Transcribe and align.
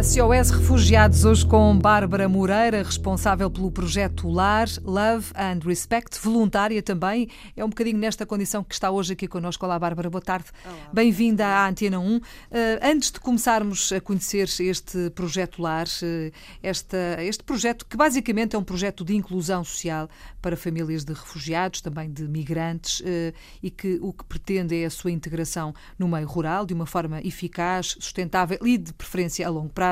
SOS 0.00 0.50
Refugiados, 0.50 1.24
hoje 1.24 1.44
com 1.44 1.76
Bárbara 1.76 2.28
Moreira, 2.28 2.84
responsável 2.84 3.50
pelo 3.50 3.68
projeto 3.68 4.28
LAR, 4.28 4.68
Love 4.84 5.32
and 5.34 5.58
Respect, 5.66 6.20
voluntária 6.22 6.80
também. 6.80 7.28
É 7.56 7.64
um 7.64 7.68
bocadinho 7.68 7.98
nesta 7.98 8.24
condição 8.24 8.62
que 8.62 8.74
está 8.74 8.92
hoje 8.92 9.14
aqui 9.14 9.26
connosco. 9.26 9.66
Olá, 9.66 9.76
Bárbara, 9.76 10.08
boa 10.08 10.22
tarde. 10.22 10.46
Bem-vinda 10.92 11.44
à 11.44 11.68
Antena 11.68 11.98
1. 11.98 12.16
Uh, 12.16 12.22
antes 12.80 13.10
de 13.10 13.18
começarmos 13.18 13.90
a 13.90 14.00
conhecer 14.00 14.48
este 14.60 15.10
projeto 15.10 15.60
LAR, 15.60 15.88
uh, 15.88 16.32
esta, 16.62 17.16
este 17.24 17.42
projeto 17.42 17.84
que 17.84 17.96
basicamente 17.96 18.54
é 18.54 18.58
um 18.58 18.64
projeto 18.64 19.04
de 19.04 19.16
inclusão 19.16 19.64
social 19.64 20.08
para 20.40 20.56
famílias 20.56 21.04
de 21.04 21.12
refugiados, 21.12 21.80
também 21.80 22.08
de 22.08 22.22
migrantes, 22.28 23.00
uh, 23.00 23.34
e 23.60 23.68
que 23.68 23.98
o 24.00 24.12
que 24.12 24.24
pretende 24.24 24.80
é 24.80 24.86
a 24.86 24.90
sua 24.90 25.10
integração 25.10 25.74
no 25.98 26.06
meio 26.06 26.28
rural 26.28 26.64
de 26.64 26.72
uma 26.72 26.86
forma 26.86 27.20
eficaz, 27.20 27.96
sustentável 27.98 28.58
e 28.62 28.78
de 28.78 28.92
preferência 28.92 29.44
a 29.44 29.50
longo 29.50 29.70
prazo. 29.70 29.87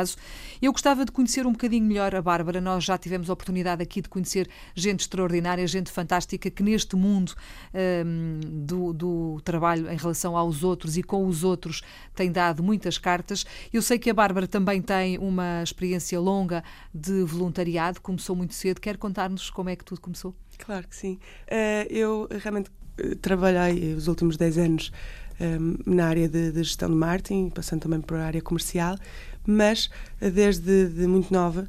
Eu 0.61 0.73
gostava 0.73 1.05
de 1.05 1.13
conhecer 1.13 1.47
um 1.47 1.53
bocadinho 1.53 1.85
melhor 1.85 2.15
a 2.15 2.23
Bárbara. 2.23 2.61
Nós 2.61 2.85
já 2.85 2.99
tivemos 2.99 3.31
a 3.31 3.33
oportunidade 3.33 3.83
aqui 3.83 4.01
de 4.01 4.09
conhecer 4.09 4.49
gente 4.75 5.01
extraordinária, 5.01 5.67
gente 5.67 5.91
fantástica 5.91 6.51
que 6.51 6.63
neste 6.63 6.97
mundo 6.97 7.33
um, 8.05 8.41
do, 8.41 8.93
do, 8.93 9.41
trabalho 9.45 9.91
em 9.91 9.97
relação 9.97 10.37
aos 10.37 10.63
outros 10.63 10.97
e 10.97 11.03
com 11.03 11.27
os 11.27 11.45
outros 11.45 11.83
tem 12.15 12.31
dado 12.31 12.63
muitas 12.63 12.99
cartas. 12.99 13.45
Eu 13.73 13.83
sei 13.83 13.99
que 13.99 14.11
a 14.11 14.15
Bárbara 14.15 14.47
também 14.47 14.81
tem 14.83 15.19
uma 15.19 15.63
experiência 15.63 16.19
longa 16.19 16.63
de 16.93 17.23
voluntariado, 17.23 18.01
começou 18.01 18.35
muito 18.35 18.55
cedo. 18.55 18.81
Quer 18.81 18.97
contar-nos 18.97 19.51
como 19.51 19.69
é 19.69 19.77
que 19.77 19.85
tudo 19.85 20.01
começou? 20.01 20.35
Claro 20.59 20.89
que 20.89 20.97
sim. 20.97 21.19
Uh, 21.47 21.87
eu 21.91 22.29
realmente 22.43 22.71
trabalhei 23.21 23.95
os 23.95 24.09
últimos 24.09 24.37
10 24.37 24.59
anos 24.59 24.93
um, 25.41 25.77
na 25.87 26.07
área 26.07 26.29
de, 26.29 26.53
de, 26.53 26.63
gestão 26.63 26.89
de 26.89 26.95
marketing, 26.95 27.51
passando 27.51 27.83
também 27.83 28.01
por 28.01 28.17
a 28.17 28.27
área 28.27 28.41
comercial, 28.41 28.97
mas 29.47 29.91
desde 30.21 30.87
de 30.87 31.07
muito 31.07 31.33
nova, 31.33 31.69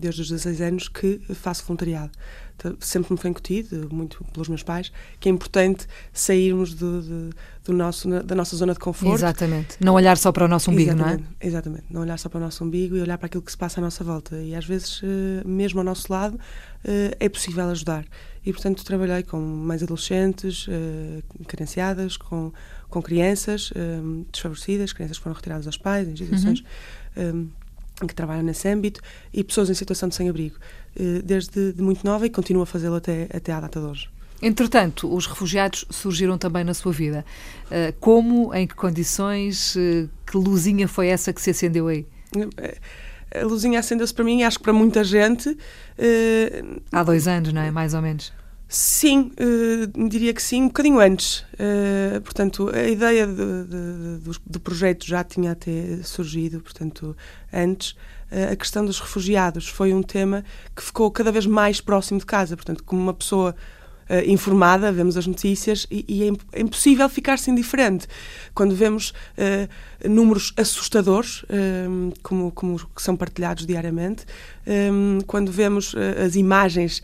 desde 0.00 0.22
os 0.22 0.28
16 0.28 0.60
anos, 0.60 0.88
que 0.88 1.20
faço 1.34 1.64
voluntariado. 1.64 2.12
Então, 2.56 2.76
sempre 2.80 3.12
me 3.12 3.18
foi 3.18 3.30
incutido, 3.30 3.88
muito 3.92 4.24
pelos 4.32 4.48
meus 4.48 4.62
pais, 4.62 4.92
que 5.18 5.28
é 5.28 5.32
importante 5.32 5.86
sairmos 6.12 6.72
do, 6.74 7.02
do, 7.02 7.30
do, 7.64 7.72
nosso, 7.72 8.08
da 8.22 8.34
nossa 8.34 8.56
zona 8.56 8.72
de 8.72 8.78
conforto. 8.78 9.14
Exatamente. 9.14 9.76
Não 9.80 9.94
olhar 9.94 10.16
só 10.16 10.30
para 10.30 10.44
o 10.44 10.48
nosso 10.48 10.70
umbigo, 10.70 10.92
exatamente, 10.92 11.20
não 11.22 11.28
é? 11.40 11.46
Exatamente. 11.46 11.84
Não 11.90 12.00
olhar 12.02 12.18
só 12.18 12.28
para 12.28 12.38
o 12.38 12.40
nosso 12.40 12.64
umbigo 12.64 12.96
e 12.96 13.00
olhar 13.00 13.18
para 13.18 13.26
aquilo 13.26 13.42
que 13.42 13.50
se 13.50 13.58
passa 13.58 13.80
à 13.80 13.82
nossa 13.82 14.04
volta. 14.04 14.40
E 14.40 14.54
às 14.54 14.64
vezes, 14.64 15.00
eh, 15.02 15.42
mesmo 15.44 15.80
ao 15.80 15.84
nosso 15.84 16.12
lado, 16.12 16.38
eh, 16.84 17.16
é 17.18 17.28
possível 17.28 17.68
ajudar. 17.68 18.04
E, 18.46 18.52
portanto, 18.52 18.84
trabalhei 18.84 19.24
com 19.24 19.40
mães 19.40 19.82
adolescentes, 19.82 20.66
eh, 20.68 21.22
carenciadas, 21.48 22.16
com, 22.16 22.52
com 22.88 23.02
crianças 23.02 23.72
desfavorecidas, 24.30 24.92
crianças 24.92 25.16
que 25.16 25.22
foram 25.24 25.34
retiradas 25.34 25.66
aos 25.66 25.76
pais, 25.76 26.06
em 26.06 26.12
instituições. 26.12 26.62
Uhum 27.16 27.50
que 28.06 28.14
trabalham 28.14 28.42
nesse 28.42 28.68
âmbito 28.68 29.00
e 29.32 29.44
pessoas 29.44 29.70
em 29.70 29.74
situação 29.74 30.08
de 30.08 30.14
sem-abrigo, 30.14 30.56
eh, 30.96 31.22
desde 31.24 31.72
de 31.72 31.82
muito 31.82 32.04
nova 32.04 32.26
e 32.26 32.30
continuo 32.30 32.62
a 32.62 32.66
fazê-lo 32.66 32.96
até, 32.96 33.28
até 33.32 33.52
à 33.52 33.60
data 33.60 33.80
de 33.80 33.86
hoje. 33.86 34.08
Entretanto, 34.42 35.12
os 35.12 35.26
refugiados 35.26 35.84
surgiram 35.90 36.36
também 36.36 36.64
na 36.64 36.74
sua 36.74 36.92
vida. 36.92 37.24
Eh, 37.70 37.94
como, 38.00 38.52
em 38.52 38.66
que 38.66 38.74
condições, 38.74 39.76
eh, 39.76 40.06
que 40.26 40.36
luzinha 40.36 40.88
foi 40.88 41.08
essa 41.08 41.32
que 41.32 41.40
se 41.40 41.50
acendeu 41.50 41.86
aí? 41.88 42.06
A 43.32 43.44
luzinha 43.44 43.78
acendeu-se 43.78 44.12
para 44.12 44.24
mim 44.24 44.40
e 44.40 44.44
acho 44.44 44.58
que 44.58 44.64
para 44.64 44.72
muita 44.72 45.02
gente. 45.02 45.56
Há 46.92 47.02
dois 47.02 47.26
anos, 47.26 47.52
não 47.52 47.62
é? 47.62 47.70
Mais 47.70 47.94
ou 47.94 48.02
menos. 48.02 48.32
Sim, 48.76 49.30
uh, 49.38 50.08
diria 50.08 50.34
que 50.34 50.42
sim, 50.42 50.62
um 50.62 50.66
bocadinho 50.66 50.98
antes. 50.98 51.44
Uh, 51.52 52.20
portanto, 52.22 52.68
a 52.74 52.82
ideia 52.82 53.24
de, 53.24 53.34
de, 53.36 54.18
de, 54.18 54.40
do 54.44 54.58
projeto 54.58 55.06
já 55.06 55.22
tinha 55.22 55.52
até 55.52 55.98
surgido, 56.02 56.60
portanto, 56.60 57.16
antes. 57.52 57.92
Uh, 58.32 58.50
a 58.52 58.56
questão 58.56 58.84
dos 58.84 58.98
refugiados 58.98 59.68
foi 59.68 59.94
um 59.94 60.02
tema 60.02 60.44
que 60.74 60.82
ficou 60.82 61.08
cada 61.12 61.30
vez 61.30 61.46
mais 61.46 61.80
próximo 61.80 62.18
de 62.18 62.26
casa. 62.26 62.56
Portanto, 62.56 62.82
como 62.82 63.00
uma 63.00 63.14
pessoa 63.14 63.54
informada, 64.26 64.92
vemos 64.92 65.16
as 65.16 65.26
notícias 65.26 65.86
e, 65.90 66.04
e 66.06 66.28
é, 66.28 66.60
impossível 66.60 67.08
ficar-se 67.08 67.50
indiferente. 67.50 68.06
Quando 68.54 68.74
vemos 68.74 69.14
números 70.04 70.52
assustadores, 70.58 71.42
como, 72.22 72.52
como 72.52 72.78
que 72.94 73.00
são 73.00 73.16
partilhados 73.16 73.64
diariamente, 73.64 74.26
quando 75.26 75.50
vemos 75.50 75.94
as 76.22 76.36
imagens 76.36 77.02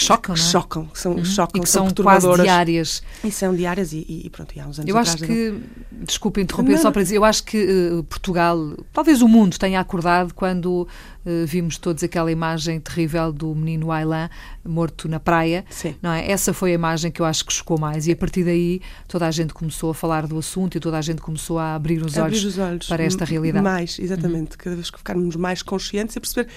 que 0.00 0.06
chocam, 0.06 0.34
que 0.34 0.40
não 0.40 0.46
é? 0.46 0.50
chocam, 0.50 0.86
que 0.86 0.98
são, 0.98 1.12
uhum. 1.12 1.24
chocam, 1.24 1.60
e 1.60 1.62
que 1.62 1.68
são, 1.68 1.86
são 1.86 2.04
quase 2.04 2.42
diárias. 2.42 3.02
E 3.22 3.30
são 3.30 3.54
diárias 3.54 3.92
e, 3.92 4.04
e, 4.24 4.30
pronto, 4.30 4.54
e 4.56 4.60
há 4.60 4.66
uns 4.66 4.78
anos 4.78 4.88
Eu 4.88 4.96
acho 4.96 5.12
atrás, 5.12 5.30
que, 5.30 5.50
não... 5.50 6.04
desculpe 6.04 6.40
interromper, 6.40 6.74
não. 6.74 6.82
só 6.82 6.90
para 6.90 7.02
dizer, 7.02 7.16
eu 7.16 7.24
acho 7.24 7.44
que 7.44 7.58
uh, 7.92 8.02
Portugal, 8.04 8.58
talvez 8.92 9.20
o 9.20 9.28
mundo 9.28 9.58
tenha 9.58 9.78
acordado 9.78 10.32
quando 10.34 10.88
uh, 11.24 11.46
vimos 11.46 11.76
todos 11.76 12.02
aquela 12.02 12.32
imagem 12.32 12.80
terrível 12.80 13.32
do 13.32 13.54
menino 13.54 13.92
Aylan 13.92 14.30
morto 14.64 15.08
na 15.08 15.20
praia, 15.20 15.64
Sim. 15.70 15.94
não 16.02 16.10
é? 16.10 16.30
Essa 16.30 16.52
foi 16.52 16.70
a 16.72 16.74
imagem 16.74 17.10
que 17.10 17.20
eu 17.20 17.26
acho 17.26 17.44
que 17.44 17.52
chocou 17.52 17.78
mais 17.78 18.06
e 18.06 18.12
a 18.12 18.16
partir 18.16 18.44
daí 18.44 18.80
toda 19.06 19.26
a 19.26 19.30
gente 19.30 19.52
começou 19.52 19.90
a 19.90 19.94
falar 19.94 20.26
do 20.26 20.38
assunto 20.38 20.76
e 20.76 20.80
toda 20.80 20.98
a 20.98 21.02
gente 21.02 21.20
começou 21.20 21.58
a 21.58 21.74
abrir 21.74 22.02
os, 22.02 22.16
abrir 22.16 22.36
olhos, 22.36 22.44
os 22.44 22.58
olhos, 22.58 22.86
para 22.86 23.02
esta 23.02 23.24
realidade. 23.24 23.62
Mais, 23.62 23.98
exatamente, 23.98 24.52
uhum. 24.52 24.58
cada 24.58 24.76
vez 24.76 24.90
que 24.90 24.98
ficarmos 24.98 25.36
mais 25.36 25.62
conscientes 25.62 26.16
e 26.16 26.20
perceber, 26.20 26.48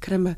caramba, 0.00 0.36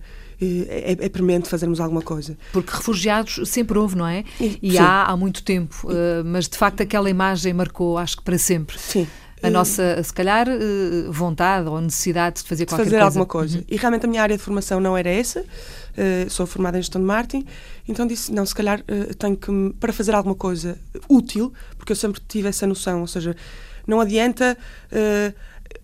é, 0.69 0.97
é, 0.99 1.09
premente 1.09 1.49
fazermos 1.49 1.81
alguma 1.81 2.03
coisa. 2.03 2.37
Porque 2.53 2.75
refugiados 2.75 3.41
sempre 3.49 3.79
houve, 3.79 3.97
não 3.97 4.07
é? 4.07 4.25
E, 4.41 4.79
há 4.79 5.05
há 5.05 5.17
muito 5.17 5.43
tempo, 5.43 5.87
uh, 5.87 6.25
mas 6.25 6.49
de 6.49 6.57
facto 6.57 6.83
aquela 6.83 7.09
imagem 7.09 7.53
marcou, 7.53 7.99
acho 7.99 8.17
que 8.17 8.23
para 8.23 8.39
sempre. 8.39 8.79
Sim. 8.79 9.07
A 9.43 9.51
nossa, 9.51 10.01
se 10.03 10.13
calhar, 10.13 10.47
uh, 10.49 11.13
vontade 11.13 11.69
ou 11.69 11.81
necessidade 11.81 12.43
de 12.43 12.49
fazer 12.49 12.65
qualquer 12.65 12.85
fazer 12.85 12.97
coisa. 12.97 13.07
alguma 13.07 13.27
coisa. 13.27 13.59
Uhum. 13.59 13.65
E 13.69 13.77
realmente 13.77 14.07
a 14.07 14.09
minha 14.09 14.23
área 14.23 14.37
de 14.37 14.43
formação 14.43 14.81
não 14.81 14.97
era 14.97 15.11
essa. 15.11 15.41
Uh, 15.41 16.31
sou 16.31 16.47
formada 16.47 16.79
em 16.79 16.83
gestão 16.83 17.01
de 17.01 17.07
marketing, 17.07 17.47
então 17.89 18.07
disse, 18.07 18.33
não, 18.33 18.47
se 18.47 18.55
calhar 18.55 18.83
tenho 19.19 19.37
que, 19.37 19.75
para 19.79 19.93
fazer 19.93 20.15
alguma 20.15 20.35
coisa 20.35 20.79
útil, 21.09 21.53
porque 21.77 21.93
eu 21.93 21.97
sempre 21.97 22.21
tive 22.27 22.49
essa 22.49 22.67
noção, 22.67 23.01
ou 23.01 23.07
seja, 23.07 23.37
não 23.87 24.01
adianta 24.01 24.57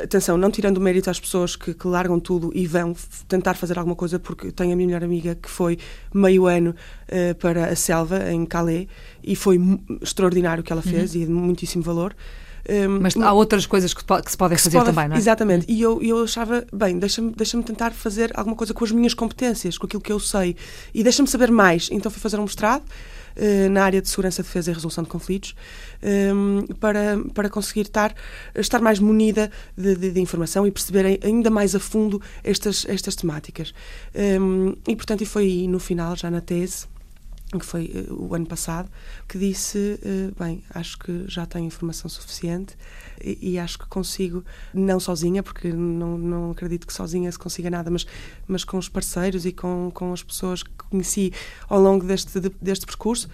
atenção, 0.02 0.36
não 0.36 0.50
tirando 0.50 0.78
o 0.78 0.80
mérito 0.80 1.10
às 1.10 1.18
pessoas 1.18 1.56
que, 1.56 1.74
que, 1.74 1.86
largam 1.86 2.18
tudo 2.20 2.50
e 2.54 2.66
vão 2.66 2.94
tentar 3.26 3.54
fazer 3.54 3.78
alguma 3.78 3.96
coisa, 3.96 4.18
porque 4.18 4.50
tenho 4.52 4.72
a 4.72 4.76
minha 4.76 4.86
melhor 4.86 5.04
amiga 5.04 5.34
que 5.34 5.48
foi 5.48 5.78
meio 6.12 6.46
ano 6.46 6.74
uh, 7.08 7.34
para 7.36 7.66
a 7.66 7.76
selva, 7.76 8.30
em 8.30 8.44
Calais, 8.44 8.86
e 9.22 9.34
foi 9.34 9.58
extraordinário 10.00 10.60
o 10.62 10.64
que 10.64 10.72
ela 10.72 10.82
fez 10.82 11.14
uhum. 11.14 11.22
e 11.22 11.26
de 11.26 11.32
muitíssimo 11.32 11.82
valor. 11.82 12.14
Um, 12.68 13.00
Mas 13.00 13.16
há 13.16 13.32
outras 13.32 13.66
coisas 13.66 13.94
que, 13.94 14.04
que 14.04 14.30
se 14.30 14.36
podem 14.36 14.56
que 14.56 14.62
fazer 14.62 14.78
se 14.78 14.84
pode, 14.84 14.90
também, 14.90 15.08
não 15.08 15.16
é? 15.16 15.18
Exatamente. 15.18 15.66
E 15.68 15.80
eu, 15.80 16.02
eu 16.02 16.24
achava, 16.24 16.66
bem, 16.72 16.98
deixa-me 16.98 17.32
deixa 17.32 17.60
tentar 17.62 17.92
fazer 17.92 18.30
alguma 18.34 18.56
coisa 18.56 18.74
com 18.74 18.84
as 18.84 18.90
minhas 18.90 19.14
competências, 19.14 19.78
com 19.78 19.86
aquilo 19.86 20.02
que 20.02 20.12
eu 20.12 20.20
sei, 20.20 20.56
e 20.94 21.02
deixa-me 21.02 21.28
saber 21.28 21.50
mais. 21.50 21.88
Então 21.90 22.10
fui 22.10 22.20
fazer 22.20 22.38
um 22.38 22.42
mestrado 22.42 22.82
uh, 22.82 23.70
na 23.70 23.84
área 23.84 24.02
de 24.02 24.08
segurança, 24.08 24.42
defesa 24.42 24.70
e 24.70 24.74
resolução 24.74 25.04
de 25.04 25.10
conflitos, 25.10 25.54
um, 26.02 26.66
para, 26.74 27.18
para 27.34 27.48
conseguir 27.48 27.82
estar, 27.82 28.14
estar 28.54 28.80
mais 28.80 28.98
munida 28.98 29.50
de, 29.76 29.94
de, 29.94 30.10
de, 30.10 30.20
informação 30.20 30.66
e 30.66 30.70
perceber 30.70 31.20
ainda 31.22 31.50
mais 31.50 31.74
a 31.74 31.80
fundo 31.80 32.20
estas, 32.44 32.84
estas 32.88 33.14
temáticas. 33.14 33.72
Um, 34.14 34.74
e, 34.86 34.94
portanto, 34.94 35.22
e 35.22 35.26
foi 35.26 35.66
no 35.68 35.78
final, 35.78 36.16
já 36.16 36.30
na 36.30 36.40
tese, 36.40 36.86
que 37.56 37.64
foi 37.64 38.06
uh, 38.10 38.14
o 38.14 38.34
ano 38.34 38.46
passado, 38.46 38.90
que 39.26 39.38
disse: 39.38 39.98
uh, 40.02 40.34
bem, 40.42 40.62
acho 40.70 40.98
que 40.98 41.24
já 41.26 41.46
tenho 41.46 41.64
informação 41.64 42.10
suficiente 42.10 42.76
e, 43.22 43.52
e, 43.52 43.58
acho 43.58 43.78
que 43.78 43.86
consigo, 43.86 44.44
não 44.74 45.00
sozinha, 45.00 45.42
porque 45.42 45.72
não, 45.72 46.18
não 46.18 46.50
acredito 46.50 46.86
que 46.86 46.92
sozinha 46.92 47.30
se 47.32 47.38
consiga 47.38 47.70
nada, 47.70 47.90
mas, 47.90 48.06
mas 48.46 48.64
com 48.64 48.76
os 48.76 48.88
parceiros 48.88 49.46
e 49.46 49.52
com, 49.52 49.90
com 49.94 50.12
as 50.12 50.22
pessoas 50.22 50.62
que 50.62 50.70
conheci 50.90 51.32
ao 51.68 51.80
longo 51.80 52.04
deste, 52.04 52.38
de, 52.38 52.50
deste 52.60 52.84
percurso, 52.84 53.28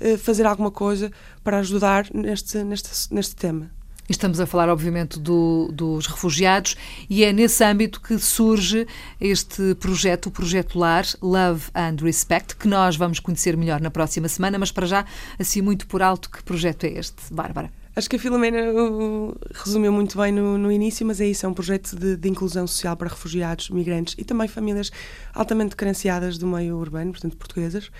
uh, 0.00 0.18
fazer 0.18 0.46
alguma 0.46 0.70
coisa 0.70 1.12
para 1.44 1.58
ajudar 1.58 2.08
neste, 2.12 2.64
neste, 2.64 3.14
neste 3.14 3.36
tema. 3.36 3.70
Estamos 4.10 4.40
a 4.40 4.44
falar, 4.44 4.68
obviamente, 4.68 5.20
do, 5.20 5.70
dos 5.72 6.08
refugiados 6.08 6.76
e 7.08 7.22
é 7.22 7.32
nesse 7.32 7.62
âmbito 7.62 8.00
que 8.00 8.18
surge 8.18 8.84
este 9.20 9.76
projeto, 9.76 10.26
o 10.26 10.30
Projeto 10.32 10.76
LAR, 10.76 11.04
Love 11.22 11.70
and 11.72 11.94
Respect, 12.02 12.56
que 12.56 12.66
nós 12.66 12.96
vamos 12.96 13.20
conhecer 13.20 13.56
melhor 13.56 13.80
na 13.80 13.88
próxima 13.88 14.26
semana, 14.26 14.58
mas 14.58 14.72
para 14.72 14.84
já, 14.84 15.06
assim 15.38 15.62
muito 15.62 15.86
por 15.86 16.02
alto, 16.02 16.28
que 16.28 16.42
projeto 16.42 16.84
é 16.84 16.98
este, 16.98 17.32
Bárbara? 17.32 17.70
Acho 17.94 18.10
que 18.10 18.16
a 18.16 18.18
Filomena 18.18 18.72
uh, 18.72 19.38
resumiu 19.52 19.92
muito 19.92 20.18
bem 20.18 20.32
no, 20.32 20.58
no, 20.58 20.72
início, 20.72 21.06
mas 21.06 21.20
é 21.20 21.26
isso, 21.26 21.46
é 21.46 21.48
um 21.48 21.54
projeto 21.54 21.94
de, 21.94 22.16
de, 22.16 22.28
inclusão 22.28 22.66
social 22.66 22.96
para 22.96 23.08
refugiados, 23.08 23.70
migrantes 23.70 24.16
e 24.18 24.24
também 24.24 24.48
famílias 24.48 24.90
altamente 25.32 25.76
carenciadas 25.76 26.36
do 26.36 26.48
meio 26.48 26.76
urbano, 26.76 27.12
portanto 27.12 27.36
portuguesas. 27.36 27.92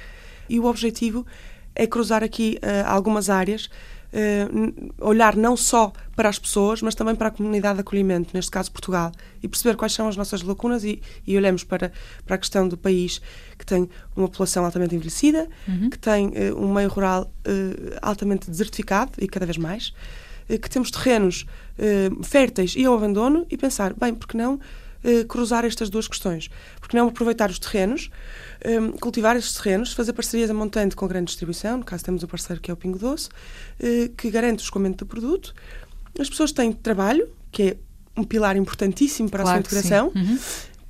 E 0.48 0.58
o 0.58 0.64
objetivo 0.64 1.24
é 1.80 1.86
cruzar 1.86 2.22
aqui 2.22 2.58
uh, 2.62 2.86
algumas 2.86 3.30
áreas 3.30 3.70
uh, 4.12 4.92
olhar 5.00 5.34
não 5.34 5.56
só 5.56 5.90
para 6.14 6.28
as 6.28 6.38
pessoas, 6.38 6.82
mas 6.82 6.94
também 6.94 7.14
para 7.14 7.28
a 7.28 7.30
comunidade 7.30 7.76
de 7.76 7.80
acolhimento, 7.80 8.30
neste 8.34 8.50
caso 8.50 8.70
Portugal, 8.70 9.10
e 9.42 9.48
perceber 9.48 9.76
quais 9.76 9.94
são 9.94 10.06
as 10.06 10.14
nossas 10.14 10.42
lacunas 10.42 10.84
e, 10.84 11.00
e 11.26 11.38
olhamos 11.38 11.64
para, 11.64 11.90
para 12.26 12.34
a 12.34 12.38
questão 12.38 12.68
do 12.68 12.76
país 12.76 13.22
que 13.56 13.64
tem 13.64 13.88
uma 14.14 14.28
população 14.28 14.62
altamente 14.62 14.94
envelhecida, 14.94 15.48
uhum. 15.66 15.88
que 15.88 15.98
tem 15.98 16.28
uh, 16.28 16.62
um 16.62 16.70
meio 16.70 16.90
rural 16.90 17.32
altamente 18.02 18.50
desertificado 18.50 19.12
e 19.18 19.26
cada 19.26 19.46
vez 19.46 19.56
mais. 19.56 19.94
que 20.46 20.68
temos 20.68 20.90
terrenos 20.90 21.46
férteis 22.22 22.74
e 22.76 22.84
ao 22.84 22.94
abandono 22.94 23.46
e 23.50 23.56
pensar, 23.56 23.94
bem, 23.94 24.14
porque 24.14 24.36
não 24.36 24.60
eh, 25.02 25.24
cruzar 25.24 25.64
estas 25.64 25.90
duas 25.90 26.08
questões? 26.08 26.48
Porque 26.80 26.96
não 26.96 27.08
aproveitar 27.08 27.50
os 27.50 27.58
terrenos, 27.58 28.10
eh, 28.60 28.78
cultivar 29.00 29.36
estes 29.36 29.54
terrenos, 29.54 29.92
fazer 29.92 30.12
parcerias 30.12 30.50
a 30.50 30.54
montante 30.54 30.96
com 30.96 31.06
grande 31.06 31.26
distribuição, 31.26 31.78
no 31.78 31.84
caso 31.84 32.04
temos 32.04 32.22
um 32.22 32.26
parceiro 32.26 32.60
que 32.60 32.70
é 32.70 32.74
o 32.74 32.76
Pingo 32.76 32.98
Doce, 32.98 33.28
eh, 33.78 34.10
que 34.16 34.30
garante 34.30 34.62
o 34.62 34.64
escoamento 34.64 35.04
do 35.04 35.08
produto. 35.08 35.54
As 36.18 36.28
pessoas 36.28 36.52
têm 36.52 36.72
trabalho, 36.72 37.28
que 37.52 37.62
é 37.62 37.76
um 38.16 38.24
pilar 38.24 38.56
importantíssimo 38.56 39.30
para 39.30 39.42
Claro 39.42 39.58
a 39.58 39.62
sua 39.62 39.78
integração. 39.78 40.12
Uhum. 40.14 40.38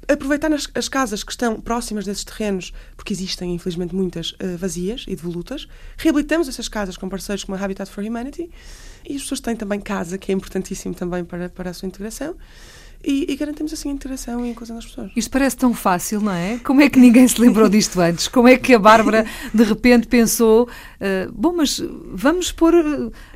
Aproveitar 0.09 0.49
nas, 0.49 0.69
as 0.75 0.89
casas 0.89 1.23
que 1.23 1.31
estão 1.31 1.61
próximas 1.61 2.05
desses 2.05 2.25
terrenos, 2.25 2.73
porque 2.97 3.13
existem, 3.13 3.55
infelizmente, 3.55 3.95
muitas 3.95 4.35
eh, 4.41 4.57
vazias 4.57 5.05
e 5.07 5.15
devolutas. 5.15 5.69
Reabilitamos 5.97 6.49
essas 6.49 6.69
casas 6.69 6.97
com 6.97 7.09
parceiros 7.09 7.45
como 7.45 7.57
a 7.57 7.65
Habitat 7.65 7.89
for 7.89 8.03
Humanity 8.03 8.51
e 9.09 9.15
as 9.15 9.23
pessoas 9.23 9.39
têm 9.41 9.55
também 9.55 9.81
casa, 9.81 10.19
que 10.19 10.33
é 10.33 10.35
importantíssimo 10.35 10.95
também 10.95 11.25
para, 11.25 11.49
para 11.49 11.71
a 11.71 11.73
sua 11.73 11.87
integração. 11.87 12.37
E, 13.03 13.33
e 13.33 13.37
garantimos 13.37 13.73
assim 13.73 13.89
a 13.89 13.93
integração 13.93 14.45
e 14.45 14.49
a 14.49 14.53
inclusão 14.53 14.77
das 14.77 14.85
pessoas. 14.85 15.11
Isto 15.17 15.31
parece 15.31 15.57
tão 15.57 15.73
fácil, 15.73 16.21
não 16.21 16.33
é? 16.33 16.59
Como 16.59 16.83
é 16.83 16.91
que 16.91 16.99
ninguém 16.99 17.27
se 17.27 17.41
lembrou 17.41 17.67
disto 17.71 17.99
antes? 18.01 18.29
Como 18.29 18.47
é 18.47 18.57
que 18.57 18.75
a 18.75 18.79
Bárbara 18.79 19.25
de 19.55 19.65
repente 19.65 20.07
pensou: 20.07 20.69
ah, 21.01 21.31
bom, 21.33 21.53
mas 21.53 21.83
vamos 22.13 22.53
pôr 22.53 22.75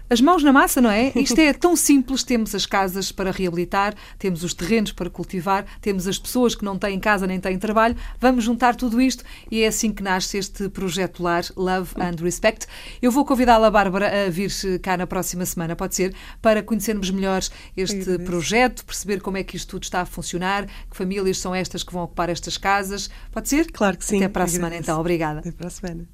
as 0.09 0.21
mãos 0.21 0.43
na 0.43 0.53
massa, 0.53 0.81
não 0.81 0.91
é? 0.91 1.13
Isto 1.17 1.39
é 1.41 1.53
tão 1.53 1.75
simples. 1.75 2.23
Temos 2.23 2.55
as 2.55 2.67
casas 2.67 3.11
para 3.11 3.31
reabilitar, 3.31 3.95
temos 4.19 4.45
os 4.45 4.55
terrenos 4.55 4.93
para 4.93 5.11
cultivar, 5.11 5.65
temos 5.81 6.07
as 6.07 6.19
pessoas 6.19 6.55
que 6.55 6.65
não 6.65 6.79
têm 6.79 7.01
casa 7.01 7.27
nem 7.27 7.41
têm 7.41 7.59
trabalho. 7.59 7.97
Vamos 8.21 8.45
juntar 8.45 8.77
tudo 8.77 9.01
isto 9.01 9.25
e 9.51 9.63
é 9.63 9.67
assim 9.67 9.93
que 9.93 10.03
nasce 10.03 10.39
este 10.39 10.69
projeto 10.69 11.23
lar 11.23 11.45
Love 11.57 11.93
and 11.97 12.23
Respect. 12.23 12.67
Eu 13.01 13.11
vou 13.11 13.25
convidá-la, 13.25 13.71
Bárbara, 13.71 14.27
a 14.27 14.31
vir 14.31 14.51
cá 14.83 14.97
na 14.97 15.07
próxima 15.07 15.45
semana, 15.47 15.75
pode 15.75 15.95
ser, 15.95 16.15
para 16.41 16.63
conhecermos 16.63 17.11
melhor 17.11 17.43
este 17.77 18.19
projeto, 18.19 18.85
perceber 18.85 19.21
como 19.21 19.37
é 19.37 19.43
que 19.43 19.57
isto 19.57 19.71
tudo 19.71 19.85
está 19.85 20.03
a 20.03 20.07
funcionar, 20.07 20.67
que 20.67 20.97
famílias 20.97 21.39
são 21.39 21.55
estas 21.55 21.83
que 21.83 21.93
vão 21.93 22.05
ocupar 22.05 22.29
estas 22.29 22.57
casas. 22.57 23.11
Pode 23.33 23.49
ser? 23.49 23.71
Claro 23.73 23.97
que 23.97 24.05
sim. 24.05 24.19
Até 24.19 24.29
para 24.29 24.45
a 24.45 24.49
semana, 24.49 24.77
então. 24.77 25.01
Obrigada. 25.01 25.41
Até 25.41 25.53
para 25.53 25.67
a 25.67 25.71
semana. 25.71 26.09